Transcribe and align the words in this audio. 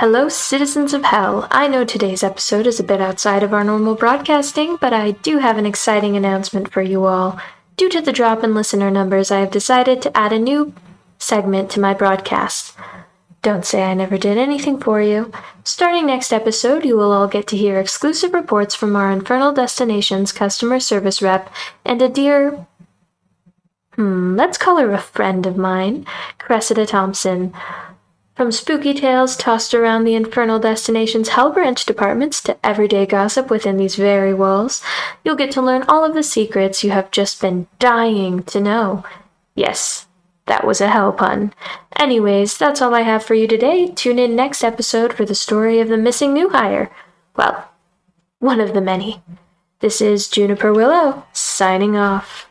Hello, 0.00 0.28
citizens 0.28 0.92
of 0.92 1.04
hell. 1.04 1.48
I 1.50 1.68
know 1.68 1.82
today's 1.82 2.22
episode 2.22 2.66
is 2.66 2.78
a 2.78 2.84
bit 2.84 3.00
outside 3.00 3.42
of 3.42 3.54
our 3.54 3.64
normal 3.64 3.94
broadcasting, 3.94 4.76
but 4.78 4.92
I 4.92 5.12
do 5.12 5.38
have 5.38 5.56
an 5.56 5.64
exciting 5.64 6.18
announcement 6.18 6.70
for 6.70 6.82
you 6.82 7.06
all. 7.06 7.40
Due 7.78 7.88
to 7.88 8.02
the 8.02 8.12
drop 8.12 8.44
in 8.44 8.54
listener 8.54 8.90
numbers, 8.90 9.30
I 9.30 9.40
have 9.40 9.50
decided 9.50 10.02
to 10.02 10.14
add 10.14 10.34
a 10.34 10.38
new 10.38 10.74
segment 11.18 11.70
to 11.70 11.80
my 11.80 11.94
broadcast. 11.94 12.76
Don't 13.40 13.64
say 13.64 13.84
I 13.84 13.94
never 13.94 14.18
did 14.18 14.36
anything 14.36 14.78
for 14.78 15.00
you. 15.00 15.32
Starting 15.64 16.04
next 16.04 16.30
episode, 16.30 16.84
you 16.84 16.94
will 16.94 17.10
all 17.10 17.26
get 17.26 17.46
to 17.46 17.56
hear 17.56 17.80
exclusive 17.80 18.34
reports 18.34 18.74
from 18.74 18.96
our 18.96 19.10
Infernal 19.10 19.54
Destinations 19.54 20.30
customer 20.30 20.78
service 20.78 21.22
rep 21.22 21.50
and 21.86 22.02
a 22.02 22.10
dear. 22.10 22.66
Hmm, 23.94 24.36
let's 24.36 24.58
call 24.58 24.76
her 24.76 24.92
a 24.92 24.98
friend 24.98 25.46
of 25.46 25.56
mine, 25.56 26.04
Cressida 26.38 26.84
Thompson. 26.84 27.54
From 28.36 28.52
spooky 28.52 28.92
tales 28.92 29.34
tossed 29.34 29.72
around 29.72 30.04
the 30.04 30.14
Infernal 30.14 30.58
Destinations 30.58 31.30
Hell 31.30 31.52
Branch 31.52 31.82
departments 31.86 32.42
to 32.42 32.58
everyday 32.62 33.06
gossip 33.06 33.48
within 33.48 33.78
these 33.78 33.96
very 33.96 34.34
walls, 34.34 34.82
you'll 35.24 35.36
get 35.36 35.50
to 35.52 35.62
learn 35.62 35.84
all 35.84 36.04
of 36.04 36.12
the 36.12 36.22
secrets 36.22 36.84
you 36.84 36.90
have 36.90 37.10
just 37.10 37.40
been 37.40 37.66
dying 37.78 38.42
to 38.42 38.60
know. 38.60 39.04
Yes, 39.54 40.06
that 40.44 40.66
was 40.66 40.82
a 40.82 40.90
hell 40.90 41.14
pun. 41.14 41.54
Anyways, 41.98 42.58
that's 42.58 42.82
all 42.82 42.94
I 42.94 43.00
have 43.00 43.24
for 43.24 43.32
you 43.32 43.48
today. 43.48 43.88
Tune 43.88 44.18
in 44.18 44.36
next 44.36 44.62
episode 44.62 45.14
for 45.14 45.24
the 45.24 45.34
story 45.34 45.80
of 45.80 45.88
the 45.88 45.96
missing 45.96 46.34
new 46.34 46.50
hire. 46.50 46.90
Well, 47.36 47.70
one 48.38 48.60
of 48.60 48.74
the 48.74 48.82
many. 48.82 49.22
This 49.80 50.02
is 50.02 50.28
Juniper 50.28 50.74
Willow, 50.74 51.24
signing 51.32 51.96
off. 51.96 52.46